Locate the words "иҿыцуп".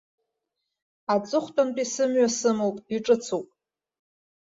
2.95-3.47